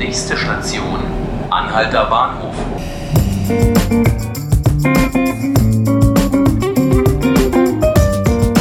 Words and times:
Nächste 0.00 0.34
Station, 0.34 0.98
Anhalter 1.50 2.06
Bahnhof. 2.06 2.54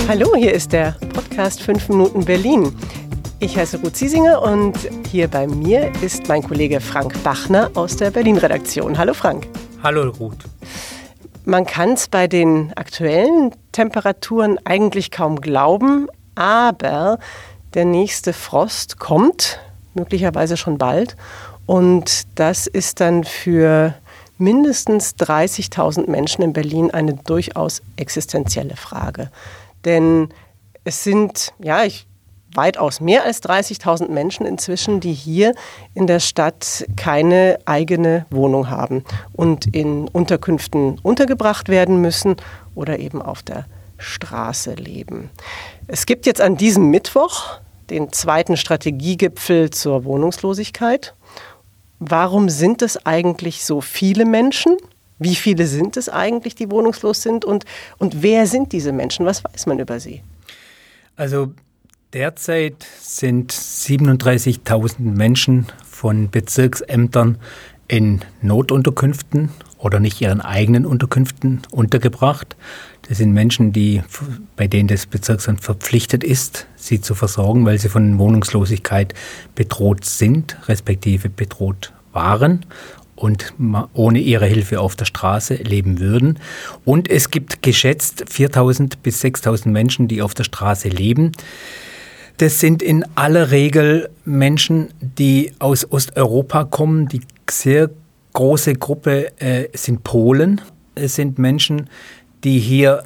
Hallo, 0.09 0.35
hier 0.35 0.53
ist 0.53 0.73
der 0.73 0.97
Podcast 1.13 1.61
5 1.61 1.87
Minuten 1.87 2.25
Berlin. 2.25 2.75
Ich 3.39 3.57
heiße 3.57 3.79
Ruth 3.79 3.95
Ziesinger 3.95 4.41
und 4.41 4.75
hier 5.09 5.29
bei 5.29 5.47
mir 5.47 5.89
ist 6.01 6.27
mein 6.27 6.43
Kollege 6.43 6.81
Frank 6.81 7.23
Bachner 7.23 7.71
aus 7.73 7.95
der 7.95 8.11
Berlin-Redaktion. 8.11 8.97
Hallo 8.97 9.13
Frank. 9.13 9.47
Hallo 9.81 10.09
Ruth. 10.19 10.43
Man 11.45 11.65
kann 11.65 11.93
es 11.93 12.09
bei 12.09 12.27
den 12.27 12.73
aktuellen 12.75 13.55
Temperaturen 13.71 14.59
eigentlich 14.65 15.09
kaum 15.09 15.39
glauben, 15.39 16.09
aber 16.35 17.17
der 17.75 17.85
nächste 17.85 18.33
Frost 18.33 18.99
kommt, 18.99 19.61
möglicherweise 19.93 20.57
schon 20.57 20.77
bald. 20.77 21.15
Und 21.65 22.23
das 22.35 22.67
ist 22.67 22.99
dann 22.99 23.23
für 23.23 23.93
mindestens 24.37 25.15
30.000 25.15 26.09
Menschen 26.09 26.41
in 26.43 26.53
Berlin 26.53 26.91
eine 26.91 27.13
durchaus 27.13 27.81
existenzielle 27.97 28.75
Frage. 28.75 29.29
Denn 29.85 30.29
es 30.83 31.03
sind, 31.03 31.53
ja, 31.59 31.83
ich 31.83 32.07
weitaus 32.53 32.99
mehr 32.99 33.25
als 33.25 33.43
30.000 33.43 34.09
Menschen 34.09 34.45
inzwischen, 34.45 34.99
die 34.99 35.13
hier 35.13 35.53
in 35.93 36.07
der 36.07 36.19
Stadt 36.19 36.85
keine 36.95 37.59
eigene 37.65 38.25
Wohnung 38.31 38.69
haben 38.69 39.03
und 39.33 39.67
in 39.75 40.07
Unterkünften 40.07 40.99
untergebracht 41.03 41.69
werden 41.69 42.01
müssen 42.01 42.37
oder 42.75 42.99
eben 42.99 43.21
auf 43.21 43.43
der 43.43 43.65
Straße 43.97 44.73
leben. 44.73 45.29
Es 45.87 46.05
gibt 46.05 46.25
jetzt 46.25 46.41
an 46.41 46.57
diesem 46.57 46.89
Mittwoch 46.89 47.59
den 47.89 48.11
zweiten 48.11 48.57
Strategiegipfel 48.57 49.69
zur 49.69 50.05
Wohnungslosigkeit. 50.05 51.15
Warum 51.99 52.49
sind 52.49 52.81
es 52.81 53.05
eigentlich 53.05 53.65
so 53.65 53.81
viele 53.81 54.25
Menschen? 54.25 54.77
Wie 55.17 55.35
viele 55.35 55.67
sind 55.67 55.97
es 55.97 56.07
eigentlich, 56.07 56.55
die 56.55 56.71
wohnungslos 56.71 57.21
sind? 57.21 57.43
Und, 57.43 57.65
und 57.97 58.21
wer 58.21 58.47
sind 58.47 58.71
diese 58.71 58.93
Menschen? 58.93 59.25
Was 59.25 59.43
weiß 59.43 59.65
man 59.65 59.79
über 59.79 59.99
sie? 59.99 60.23
Also 61.17 61.51
Derzeit 62.13 62.87
sind 62.99 63.53
37.000 63.53 65.01
Menschen 65.01 65.67
von 65.87 66.31
Bezirksämtern 66.31 67.37
in 67.89 68.21
Notunterkünften 68.41 69.49
oder 69.77 69.99
nicht 69.99 70.21
ihren 70.21 70.39
eigenen 70.39 70.85
Unterkünften 70.85 71.61
untergebracht. 71.71 72.55
Das 73.07 73.17
sind 73.17 73.33
Menschen, 73.33 73.73
die, 73.73 74.03
bei 74.55 74.67
denen 74.67 74.87
das 74.87 75.05
Bezirksamt 75.05 75.61
verpflichtet 75.61 76.23
ist, 76.23 76.67
sie 76.75 77.01
zu 77.01 77.15
versorgen, 77.15 77.65
weil 77.65 77.79
sie 77.79 77.89
von 77.89 78.17
Wohnungslosigkeit 78.19 79.13
bedroht 79.55 80.05
sind, 80.05 80.57
respektive 80.67 81.29
bedroht 81.29 81.91
waren 82.13 82.65
und 83.15 83.53
ohne 83.93 84.19
ihre 84.19 84.45
Hilfe 84.45 84.79
auf 84.79 84.95
der 84.95 85.05
Straße 85.05 85.55
leben 85.55 85.99
würden. 85.99 86.39
Und 86.85 87.09
es 87.09 87.31
gibt 87.31 87.61
geschätzt 87.63 88.25
4.000 88.29 88.93
bis 89.01 89.23
6.000 89.23 89.69
Menschen, 89.69 90.07
die 90.07 90.21
auf 90.21 90.33
der 90.33 90.45
Straße 90.45 90.89
leben. 90.89 91.31
Das 92.37 92.61
sind 92.61 92.81
in 92.81 93.03
aller 93.15 93.51
Regel 93.51 94.09
Menschen, 94.23 94.89
die 95.01 95.51
aus 95.59 95.91
Osteuropa 95.91 96.63
kommen. 96.63 97.09
Die 97.09 97.21
sehr 97.51 97.89
große 98.33 98.73
Gruppe 98.75 99.39
äh, 99.39 99.69
sind 99.73 100.03
Polen. 100.03 100.61
Es 100.95 101.15
sind 101.15 101.39
Menschen, 101.39 101.89
die 102.43 102.59
hier 102.59 103.03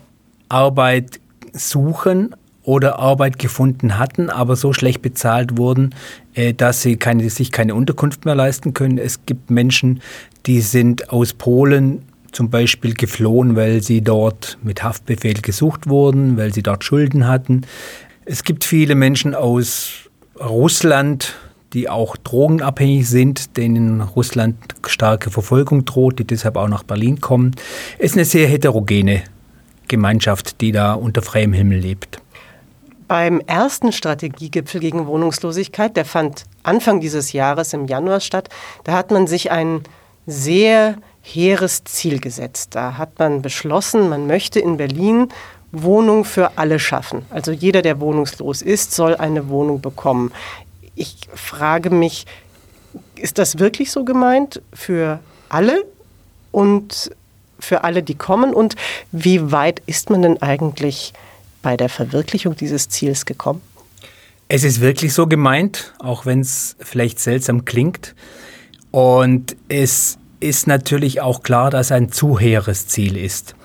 Arbeit 0.49 1.19
suchen 1.53 2.35
oder 2.63 2.99
Arbeit 2.99 3.39
gefunden 3.39 3.97
hatten, 3.97 4.29
aber 4.29 4.55
so 4.55 4.73
schlecht 4.73 5.01
bezahlt 5.01 5.57
wurden, 5.57 5.93
äh, 6.33 6.53
dass 6.53 6.81
sie 6.81 6.97
keine, 6.97 7.29
sich 7.29 7.51
keine 7.51 7.75
Unterkunft 7.75 8.25
mehr 8.25 8.35
leisten 8.35 8.73
können. 8.73 8.97
Es 8.97 9.25
gibt 9.25 9.49
Menschen, 9.49 10.01
die 10.45 10.61
sind 10.61 11.09
aus 11.09 11.33
Polen 11.33 12.03
zum 12.31 12.49
Beispiel 12.49 12.93
geflohen, 12.93 13.55
weil 13.55 13.83
sie 13.83 14.01
dort 14.01 14.57
mit 14.63 14.83
Haftbefehl 14.83 15.41
gesucht 15.41 15.87
wurden, 15.87 16.37
weil 16.37 16.53
sie 16.53 16.63
dort 16.63 16.83
Schulden 16.83 17.27
hatten. 17.27 17.61
Es 18.25 18.43
gibt 18.43 18.63
viele 18.63 18.95
Menschen 18.95 19.35
aus 19.35 20.09
Russland, 20.39 21.35
die 21.73 21.89
auch 21.89 22.17
drogenabhängig 22.17 23.07
sind, 23.07 23.57
denen 23.57 24.01
Russland 24.01 24.55
starke 24.85 25.31
Verfolgung 25.31 25.85
droht, 25.85 26.19
die 26.19 26.25
deshalb 26.25 26.55
auch 26.55 26.67
nach 26.67 26.83
Berlin 26.83 27.19
kommen. 27.19 27.55
Es 27.97 28.11
ist 28.11 28.17
eine 28.17 28.25
sehr 28.25 28.47
heterogene 28.47 29.23
Gemeinschaft, 29.87 30.61
die 30.61 30.71
da 30.71 30.93
unter 30.93 31.21
freiem 31.21 31.53
Himmel 31.53 31.79
lebt. 31.79 32.19
Beim 33.07 33.41
ersten 33.41 33.91
Strategiegipfel 33.91 34.79
gegen 34.79 35.07
Wohnungslosigkeit, 35.07 35.97
der 35.97 36.05
fand 36.05 36.45
Anfang 36.63 36.99
dieses 36.99 37.33
Jahres 37.33 37.73
im 37.73 37.85
Januar 37.85 38.21
statt, 38.21 38.49
da 38.85 38.93
hat 38.93 39.11
man 39.11 39.27
sich 39.27 39.51
ein 39.51 39.81
sehr 40.25 40.95
hehres 41.21 41.83
Ziel 41.83 42.19
gesetzt. 42.19 42.75
Da 42.75 42.97
hat 42.97 43.19
man 43.19 43.41
beschlossen, 43.41 44.09
man 44.09 44.27
möchte 44.27 44.59
in 44.59 44.77
Berlin 44.77 45.29
Wohnung 45.71 46.23
für 46.23 46.57
alle 46.57 46.79
schaffen. 46.79 47.25
Also 47.29 47.51
jeder, 47.51 47.81
der 47.81 47.99
wohnungslos 47.99 48.61
ist, 48.61 48.93
soll 48.93 49.15
eine 49.15 49.49
Wohnung 49.49 49.81
bekommen. 49.81 50.31
Ich 51.03 51.17
frage 51.35 51.89
mich, 51.89 52.25
ist 53.17 53.37
das 53.37 53.59
wirklich 53.59 53.91
so 53.91 54.05
gemeint 54.05 54.61
für 54.73 55.19
alle 55.49 55.83
und 56.53 57.11
für 57.59 57.83
alle, 57.83 58.03
die 58.03 58.15
kommen? 58.15 58.53
Und 58.53 58.77
wie 59.11 59.51
weit 59.51 59.81
ist 59.85 60.09
man 60.09 60.21
denn 60.21 60.41
eigentlich 60.41 61.11
bei 61.61 61.75
der 61.75 61.89
Verwirklichung 61.89 62.55
dieses 62.55 62.87
Ziels 62.87 63.25
gekommen? 63.25 63.61
Es 64.47 64.63
ist 64.63 64.79
wirklich 64.79 65.13
so 65.13 65.27
gemeint, 65.27 65.93
auch 65.99 66.25
wenn 66.25 66.39
es 66.39 66.77
vielleicht 66.79 67.19
seltsam 67.19 67.65
klingt. 67.65 68.15
Und 68.91 69.57
es 69.67 70.17
ist 70.39 70.67
natürlich 70.67 71.19
auch 71.19 71.43
klar, 71.43 71.69
dass 71.69 71.91
ein 71.91 72.13
zu 72.13 72.39
hehres 72.39 72.87
Ziel 72.87 73.17
ist. 73.17 73.55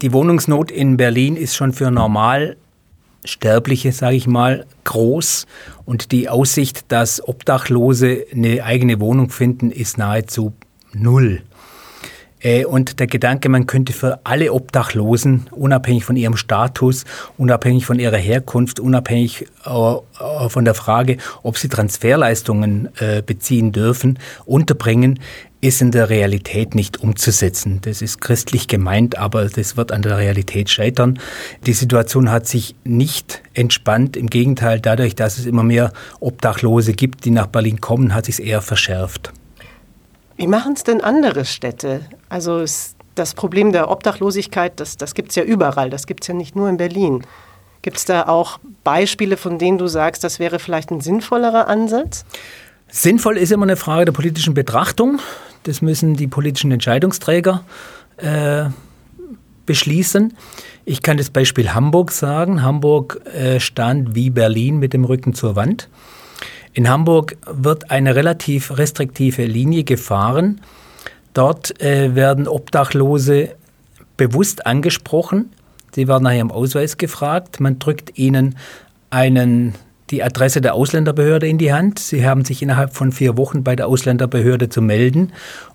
Die 0.00 0.14
Wohnungsnot 0.14 0.70
in 0.70 0.96
Berlin 0.96 1.36
ist 1.36 1.54
schon 1.54 1.74
für 1.74 1.90
normal 1.90 2.56
Sterbliche, 3.26 3.92
sage 3.92 4.16
ich 4.16 4.26
mal, 4.26 4.66
groß. 4.84 5.46
Und 5.84 6.12
die 6.12 6.28
Aussicht, 6.28 6.86
dass 6.88 7.26
Obdachlose 7.26 8.24
eine 8.32 8.64
eigene 8.64 9.00
Wohnung 9.00 9.30
finden, 9.30 9.70
ist 9.70 9.98
nahezu 9.98 10.52
null. 10.92 11.42
Äh, 12.46 12.64
und 12.64 13.00
der 13.00 13.08
Gedanke, 13.08 13.48
man 13.48 13.66
könnte 13.66 13.92
für 13.92 14.20
alle 14.22 14.52
Obdachlosen, 14.52 15.48
unabhängig 15.50 16.04
von 16.04 16.14
ihrem 16.14 16.36
Status, 16.36 17.04
unabhängig 17.36 17.86
von 17.86 17.98
ihrer 17.98 18.16
Herkunft, 18.16 18.78
unabhängig 18.78 19.46
äh, 19.64 20.48
von 20.48 20.64
der 20.64 20.74
Frage, 20.74 21.16
ob 21.42 21.58
sie 21.58 21.68
Transferleistungen 21.68 22.88
äh, 22.98 23.20
beziehen 23.20 23.72
dürfen, 23.72 24.20
unterbringen, 24.44 25.18
ist 25.60 25.82
in 25.82 25.90
der 25.90 26.08
Realität 26.08 26.76
nicht 26.76 27.00
umzusetzen. 27.00 27.80
Das 27.82 28.00
ist 28.00 28.20
christlich 28.20 28.68
gemeint, 28.68 29.18
aber 29.18 29.46
das 29.46 29.76
wird 29.76 29.90
an 29.90 30.02
der 30.02 30.16
Realität 30.16 30.70
scheitern. 30.70 31.18
Die 31.66 31.72
Situation 31.72 32.30
hat 32.30 32.46
sich 32.46 32.76
nicht 32.84 33.42
entspannt. 33.54 34.16
Im 34.16 34.30
Gegenteil, 34.30 34.78
dadurch, 34.78 35.16
dass 35.16 35.38
es 35.38 35.46
immer 35.46 35.64
mehr 35.64 35.92
Obdachlose 36.20 36.92
gibt, 36.92 37.24
die 37.24 37.32
nach 37.32 37.48
Berlin 37.48 37.80
kommen, 37.80 38.14
hat 38.14 38.26
sich 38.26 38.36
es 38.36 38.38
eher 38.38 38.62
verschärft. 38.62 39.32
Wie 40.36 40.46
machen 40.46 40.74
es 40.74 40.84
denn 40.84 41.00
andere 41.00 41.44
Städte? 41.44 42.02
Also 42.28 42.64
das 43.14 43.34
Problem 43.34 43.72
der 43.72 43.90
Obdachlosigkeit, 43.90 44.78
das, 44.78 44.96
das 44.96 45.14
gibt 45.14 45.30
es 45.30 45.36
ja 45.36 45.42
überall. 45.42 45.90
Das 45.90 46.06
gibt 46.06 46.24
es 46.24 46.28
ja 46.28 46.34
nicht 46.34 46.54
nur 46.54 46.68
in 46.68 46.76
Berlin. 46.76 47.22
Gibt 47.82 47.96
es 47.96 48.04
da 48.04 48.26
auch 48.26 48.58
Beispiele, 48.84 49.36
von 49.36 49.58
denen 49.58 49.78
du 49.78 49.86
sagst, 49.86 50.24
das 50.24 50.38
wäre 50.38 50.58
vielleicht 50.58 50.90
ein 50.90 51.00
sinnvollerer 51.00 51.68
Ansatz? 51.68 52.24
Sinnvoll 52.88 53.38
ist 53.38 53.52
immer 53.52 53.64
eine 53.64 53.76
Frage 53.76 54.06
der 54.06 54.12
politischen 54.12 54.54
Betrachtung. 54.54 55.20
Das 55.62 55.82
müssen 55.82 56.14
die 56.14 56.26
politischen 56.26 56.70
Entscheidungsträger 56.70 57.64
äh, 58.18 58.66
beschließen. 59.66 60.34
Ich 60.84 61.02
kann 61.02 61.16
das 61.16 61.30
Beispiel 61.30 61.74
Hamburg 61.74 62.12
sagen. 62.12 62.62
Hamburg 62.62 63.20
äh, 63.34 63.58
stand 63.58 64.14
wie 64.14 64.30
Berlin 64.30 64.78
mit 64.78 64.92
dem 64.92 65.04
Rücken 65.04 65.34
zur 65.34 65.56
Wand. 65.56 65.88
In 66.76 66.90
Hamburg 66.90 67.38
wird 67.50 67.90
eine 67.90 68.14
relativ 68.16 68.76
restriktive 68.76 69.46
Linie 69.46 69.82
gefahren. 69.82 70.60
Dort 71.32 71.80
äh, 71.80 72.14
werden 72.14 72.46
Obdachlose 72.46 73.56
bewusst 74.18 74.66
angesprochen. 74.66 75.54
Sie 75.94 76.06
werden 76.06 76.24
nach 76.24 76.34
ihrem 76.34 76.50
Ausweis 76.50 76.98
gefragt. 76.98 77.60
Man 77.60 77.78
drückt 77.78 78.18
ihnen 78.18 78.58
einen 79.08 79.74
die 80.10 80.22
Adresse 80.22 80.60
der 80.60 80.74
Ausländerbehörde 80.74 81.48
in 81.48 81.56
die 81.56 81.72
Hand. 81.72 81.98
Sie 81.98 82.26
haben 82.26 82.44
sich 82.44 82.60
innerhalb 82.60 82.94
von 82.94 83.10
vier 83.10 83.38
Wochen 83.38 83.64
bei 83.64 83.74
der 83.74 83.86
Ausländerbehörde 83.86 84.68
zu 84.68 84.82
melden 84.82 85.32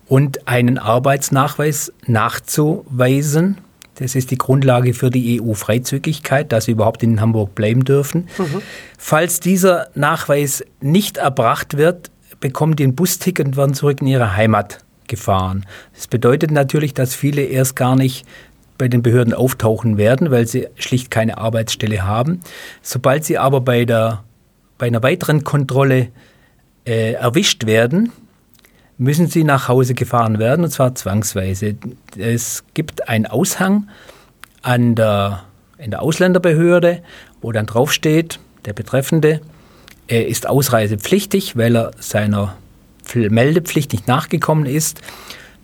und 0.07 0.47
einen 0.47 0.77
Arbeitsnachweis 0.77 1.92
nachzuweisen. 2.06 3.57
Das 4.01 4.15
ist 4.15 4.31
die 4.31 4.38
Grundlage 4.38 4.95
für 4.95 5.12
die 5.12 5.39
EU-Freizügigkeit, 5.39 6.51
dass 6.51 6.65
sie 6.65 6.71
überhaupt 6.71 7.03
in 7.03 7.21
Hamburg 7.21 7.53
bleiben 7.53 7.86
dürfen. 7.86 8.27
Mhm. 8.39 8.63
Falls 8.98 9.39
dieser 9.39 9.89
Nachweis 9.94 10.63
nicht 10.80 11.18
erbracht 11.18 11.77
wird, 11.77 12.09
bekommen 12.39 12.75
die 12.75 12.83
ein 12.83 12.95
Busticket 12.95 13.45
und 13.45 13.57
werden 13.57 13.75
zurück 13.75 14.01
in 14.01 14.07
ihre 14.07 14.36
Heimat 14.36 14.80
gefahren. 15.07 15.68
Das 15.94 16.07
bedeutet 16.07 16.50
natürlich, 16.50 16.95
dass 16.95 17.13
viele 17.13 17.44
erst 17.44 17.75
gar 17.75 17.95
nicht 17.95 18.25
bei 18.80 18.88
den 18.88 19.03
Behörden 19.03 19.36
auftauchen 19.36 19.98
werden, 19.98 20.31
weil 20.31 20.47
sie 20.47 20.68
schlicht 20.77 21.12
keine 21.12 21.38
Arbeitsstelle 21.38 22.04
haben. 22.04 22.39
Sobald 22.81 23.24
sie 23.24 23.38
aber 23.38 23.62
bei, 23.62 23.86
der, 23.86 24.24
bei 24.80 24.88
einer 24.88 25.04
weiteren 25.04 25.44
Kontrolle 25.44 26.07
äh, 26.88 27.12
erwischt 27.12 27.68
werden, 27.68 28.12
müssen 29.01 29.25
sie 29.25 29.44
nach 29.44 29.68
Hause 29.68 29.95
gefahren 29.95 30.38
werden, 30.38 30.63
und 30.63 30.69
zwar 30.69 30.94
zwangsweise. 30.94 31.75
Es 32.18 32.63
gibt 32.75 33.09
einen 33.09 33.25
Aushang 33.25 33.89
an 34.62 34.94
der, 34.94 35.44
in 35.80 35.89
der 35.89 36.03
Ausländerbehörde, 36.03 37.01
wo 37.42 37.51
dann 37.51 37.65
draufsteht, 37.65 38.39
der 38.65 38.74
Betreffende 38.74 39.42
er 40.07 40.27
ist 40.27 40.48
ausreisepflichtig, 40.48 41.57
weil 41.57 41.75
er 41.75 41.92
seiner 41.98 42.57
Meldepflicht 43.15 43.92
nicht 43.92 44.07
nachgekommen 44.07 44.65
ist. 44.65 45.01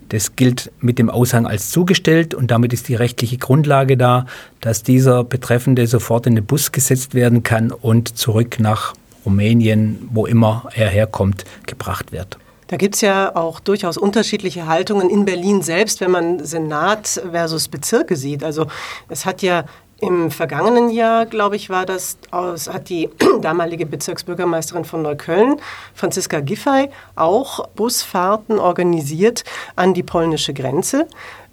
Das 0.10 0.36
gilt 0.36 0.72
mit 0.80 0.98
dem 0.98 1.10
Aushang 1.10 1.46
als 1.46 1.70
zugestellt 1.70 2.34
und 2.34 2.50
damit 2.50 2.74
ist 2.74 2.88
die 2.88 2.96
rechtliche 2.96 3.38
Grundlage 3.38 3.98
da, 3.98 4.26
dass 4.62 4.82
dieser 4.82 5.24
Betreffende 5.24 5.86
sofort 5.86 6.26
in 6.26 6.36
den 6.36 6.46
Bus 6.46 6.72
gesetzt 6.72 7.14
werden 7.14 7.44
kann 7.44 7.72
und 7.72 8.18
zurück 8.18 8.60
nach 8.60 8.94
Rumänien, 9.26 10.08
wo 10.12 10.26
immer 10.26 10.70
er 10.74 10.88
herkommt, 10.88 11.44
gebracht 11.66 12.14
wird. 12.14 12.38
Da 12.68 12.76
gibt 12.78 12.96
es 12.96 13.02
ja 13.02 13.36
auch 13.36 13.60
durchaus 13.60 13.98
unterschiedliche 13.98 14.68
Haltungen 14.68 15.10
in 15.10 15.26
Berlin 15.26 15.62
selbst, 15.62 16.02
wenn 16.02 16.12
man 16.12 16.44
Senat 16.46 17.22
versus 17.32 17.70
Bezirke 17.70 18.16
sieht. 18.16 18.44
Also 18.44 18.68
es 19.10 19.26
hat 19.26 19.42
ja 19.42 19.64
im 20.00 20.30
vergangenen 20.30 20.90
Jahr, 20.90 21.26
glaube 21.26 21.56
ich, 21.56 21.70
war 21.70 21.86
das, 21.86 22.18
aus, 22.30 22.70
hat 22.70 22.90
die 22.90 23.10
damalige 23.42 23.86
Bezirksbürgermeisterin 23.86 24.86
von 24.86 25.02
Neukölln, 25.02 25.60
Franziska 25.96 26.40
Giffey, 26.42 26.90
auch 27.16 27.68
Busfahrten 27.70 28.60
organisiert 28.60 29.44
an 29.76 29.94
die 29.94 30.04
polnische 30.04 30.54
Grenze. 30.54 31.08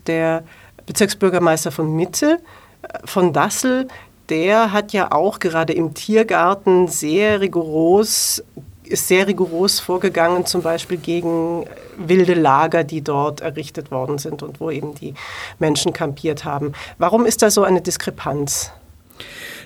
Der 0.06 0.44
Bezirksbürgermeister 0.84 1.72
von 1.72 1.94
Mitte, 1.96 2.40
äh, 2.82 2.98
von 3.06 3.32
Dassel, 3.32 3.88
der 4.28 4.72
hat 4.72 4.92
ja 4.92 5.12
auch 5.12 5.38
gerade 5.38 5.72
im 5.72 5.94
Tiergarten 5.94 6.88
sehr 6.88 7.40
rigoros 7.40 8.42
ist 8.86 9.08
sehr 9.08 9.26
rigoros 9.26 9.80
vorgegangen, 9.80 10.46
zum 10.46 10.62
Beispiel 10.62 10.98
gegen 10.98 11.64
wilde 11.96 12.34
Lager, 12.34 12.84
die 12.84 13.02
dort 13.02 13.40
errichtet 13.40 13.90
worden 13.90 14.18
sind 14.18 14.42
und 14.42 14.60
wo 14.60 14.70
eben 14.70 14.94
die 14.94 15.14
Menschen 15.58 15.92
kampiert 15.92 16.44
haben. 16.44 16.72
Warum 16.98 17.26
ist 17.26 17.42
da 17.42 17.50
so 17.50 17.64
eine 17.64 17.80
Diskrepanz? 17.80 18.70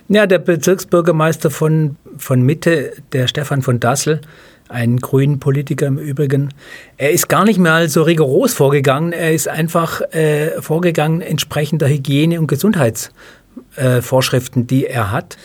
Ja, 0.08 0.26
der 0.26 0.38
Bezirksbürgermeister 0.38 1.50
von, 1.50 1.96
von 2.16 2.40
Mitte, 2.42 2.94
der 3.12 3.28
Stefan 3.28 3.60
von 3.60 3.78
Dassel, 3.78 4.22
ein 4.68 4.98
grünen 4.98 5.40
Politiker 5.40 5.86
im 5.86 5.98
Übrigen, 5.98 6.54
er 6.96 7.10
ist 7.10 7.28
gar 7.28 7.44
nicht 7.44 7.58
mehr 7.58 7.88
so 7.88 8.02
rigoros 8.02 8.54
vorgegangen. 8.54 9.12
Er 9.12 9.32
ist 9.32 9.48
einfach 9.48 10.00
äh, 10.12 10.62
vorgegangen 10.62 11.20
entsprechend 11.20 11.82
der 11.82 11.88
Hygiene- 11.88 12.38
und 12.38 12.46
Gesundheitsvorschriften, 12.46 14.62
äh, 14.62 14.66
die 14.66 14.86
er 14.86 15.10
hat. 15.10 15.36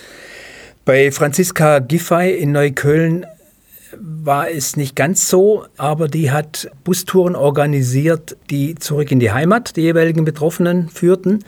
Bei 0.85 1.11
Franziska 1.11 1.79
Giffey 1.79 2.31
in 2.31 2.51
Neukölln 2.51 3.25
war 3.99 4.49
es 4.49 4.75
nicht 4.75 4.95
ganz 4.95 5.29
so, 5.29 5.65
aber 5.77 6.07
die 6.07 6.31
hat 6.31 6.69
Bustouren 6.83 7.35
organisiert, 7.35 8.37
die 8.49 8.75
zurück 8.75 9.11
in 9.11 9.19
die 9.19 9.31
Heimat 9.31 9.75
der 9.75 9.83
jeweiligen 9.83 10.25
Betroffenen 10.25 10.89
führten. 10.89 11.43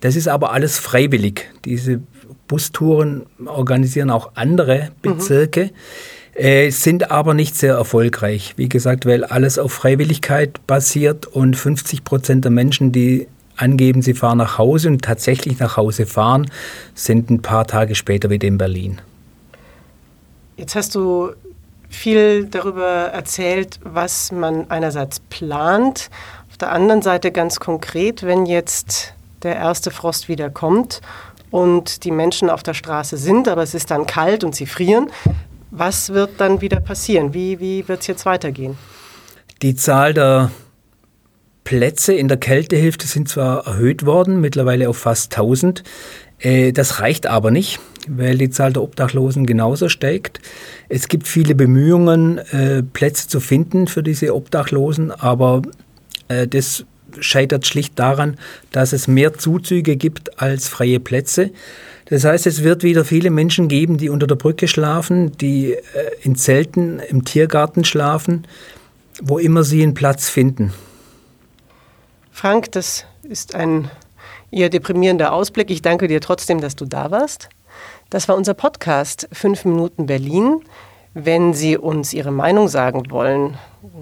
Das 0.00 0.16
ist 0.16 0.28
aber 0.28 0.52
alles 0.52 0.78
freiwillig. 0.78 1.50
Diese 1.64 2.00
Bustouren 2.48 3.26
organisieren 3.46 4.10
auch 4.10 4.32
andere 4.34 4.90
Bezirke, 5.02 5.64
mhm. 5.64 6.40
äh, 6.40 6.70
sind 6.70 7.10
aber 7.10 7.34
nicht 7.34 7.56
sehr 7.56 7.74
erfolgreich. 7.74 8.54
Wie 8.56 8.68
gesagt, 8.68 9.06
weil 9.06 9.24
alles 9.24 9.58
auf 9.58 9.72
Freiwilligkeit 9.72 10.66
basiert 10.66 11.26
und 11.26 11.56
50 11.56 12.04
Prozent 12.04 12.44
der 12.44 12.52
Menschen, 12.52 12.92
die 12.92 13.26
angeben, 13.56 14.02
sie 14.02 14.14
fahren 14.14 14.38
nach 14.38 14.58
Hause 14.58 14.88
und 14.88 15.02
tatsächlich 15.02 15.58
nach 15.58 15.76
Hause 15.76 16.06
fahren, 16.06 16.50
sind 16.94 17.30
ein 17.30 17.40
paar 17.40 17.66
Tage 17.66 17.94
später 17.94 18.30
wieder 18.30 18.48
in 18.48 18.58
Berlin. 18.58 19.00
Jetzt 20.56 20.74
hast 20.74 20.94
du 20.94 21.30
viel 21.88 22.46
darüber 22.46 22.84
erzählt, 22.84 23.78
was 23.82 24.32
man 24.32 24.70
einerseits 24.70 25.20
plant, 25.20 26.10
auf 26.50 26.58
der 26.58 26.72
anderen 26.72 27.02
Seite 27.02 27.32
ganz 27.32 27.58
konkret, 27.58 28.22
wenn 28.22 28.46
jetzt 28.46 29.14
der 29.42 29.56
erste 29.56 29.90
Frost 29.90 30.28
wieder 30.28 30.50
kommt 30.50 31.00
und 31.50 32.04
die 32.04 32.10
Menschen 32.10 32.50
auf 32.50 32.62
der 32.62 32.74
Straße 32.74 33.16
sind, 33.16 33.48
aber 33.48 33.62
es 33.62 33.74
ist 33.74 33.90
dann 33.90 34.06
kalt 34.06 34.44
und 34.44 34.54
sie 34.54 34.66
frieren. 34.66 35.10
Was 35.70 36.10
wird 36.10 36.40
dann 36.40 36.60
wieder 36.60 36.80
passieren? 36.80 37.34
Wie, 37.34 37.60
wie 37.60 37.86
wird 37.88 38.00
es 38.00 38.06
jetzt 38.06 38.26
weitergehen? 38.26 38.76
Die 39.62 39.74
Zahl 39.74 40.14
der 40.14 40.50
Plätze 41.64 42.12
in 42.12 42.28
der 42.28 42.36
Kältehilfe 42.36 43.06
sind 43.06 43.28
zwar 43.28 43.66
erhöht 43.66 44.04
worden, 44.06 44.40
mittlerweile 44.40 44.88
auf 44.88 44.98
fast 44.98 45.32
1000. 45.32 45.82
Äh, 46.44 46.72
das 46.72 47.00
reicht 47.00 47.26
aber 47.26 47.50
nicht, 47.50 47.80
weil 48.06 48.38
die 48.38 48.50
Zahl 48.50 48.72
der 48.72 48.82
Obdachlosen 48.82 49.46
genauso 49.46 49.88
steigt. 49.88 50.40
Es 50.88 51.08
gibt 51.08 51.26
viele 51.26 51.54
Bemühungen, 51.54 52.38
äh, 52.38 52.82
Plätze 52.82 53.26
zu 53.26 53.40
finden 53.40 53.88
für 53.88 54.02
diese 54.02 54.34
Obdachlosen, 54.34 55.10
aber 55.10 55.62
äh, 56.28 56.46
das 56.46 56.84
scheitert 57.18 57.66
schlicht 57.66 57.98
daran, 57.98 58.36
dass 58.72 58.92
es 58.92 59.08
mehr 59.08 59.34
Zuzüge 59.34 59.96
gibt 59.96 60.40
als 60.40 60.68
freie 60.68 61.00
Plätze. 61.00 61.50
Das 62.06 62.24
heißt, 62.24 62.46
es 62.46 62.62
wird 62.62 62.82
wieder 62.82 63.04
viele 63.04 63.30
Menschen 63.30 63.68
geben, 63.68 63.96
die 63.96 64.10
unter 64.10 64.26
der 64.26 64.34
Brücke 64.34 64.68
schlafen, 64.68 65.32
die 65.38 65.74
in 66.22 66.34
Zelten 66.36 66.98
im 66.98 67.24
Tiergarten 67.24 67.84
schlafen, 67.84 68.46
wo 69.22 69.38
immer 69.38 69.62
sie 69.62 69.82
einen 69.82 69.94
Platz 69.94 70.28
finden. 70.28 70.74
Frank, 72.30 72.72
das 72.72 73.06
ist 73.22 73.54
ein 73.54 73.90
eher 74.54 74.70
deprimierender 74.70 75.32
Ausblick. 75.32 75.70
Ich 75.70 75.82
danke 75.82 76.08
dir 76.08 76.20
trotzdem, 76.20 76.60
dass 76.60 76.76
du 76.76 76.86
da 76.86 77.10
warst. 77.10 77.48
Das 78.10 78.28
war 78.28 78.36
unser 78.36 78.54
Podcast 78.54 79.28
5 79.32 79.64
Minuten 79.64 80.06
Berlin. 80.06 80.60
Wenn 81.14 81.54
Sie 81.54 81.76
uns 81.76 82.12
Ihre 82.12 82.30
Meinung 82.32 82.68
sagen 82.68 83.04
wollen, 83.10 83.56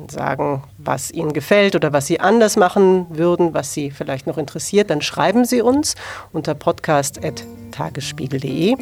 sagen, 0.08 0.62
was 0.78 1.10
Ihnen 1.10 1.34
gefällt 1.34 1.74
oder 1.74 1.92
was 1.92 2.06
Sie 2.06 2.20
anders 2.20 2.56
machen 2.56 3.04
würden, 3.10 3.52
was 3.52 3.74
Sie 3.74 3.90
vielleicht 3.90 4.26
noch 4.26 4.38
interessiert, 4.38 4.88
dann 4.88 5.02
schreiben 5.02 5.44
Sie 5.44 5.60
uns 5.60 5.94
unter 6.32 6.54
podcast.tagesspiegel.de. 6.54 8.76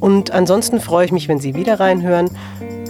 Und 0.00 0.30
ansonsten 0.30 0.80
freue 0.80 1.04
ich 1.04 1.12
mich, 1.12 1.28
wenn 1.28 1.38
Sie 1.38 1.54
wieder 1.54 1.78
reinhören, 1.78 2.30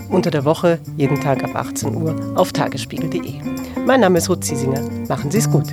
unter 0.08 0.30
der 0.30 0.44
Woche, 0.44 0.78
jeden 0.96 1.20
Tag 1.20 1.42
ab 1.42 1.56
18 1.56 1.96
Uhr 1.96 2.14
auf 2.36 2.52
tagesspiegel.de. 2.52 3.40
Mein 3.84 3.98
Name 4.00 4.18
ist 4.18 4.28
Ruth 4.28 4.44
Ziesinger. 4.44 4.82
Machen 5.08 5.32
Sie 5.32 5.38
es 5.38 5.50
gut. 5.50 5.66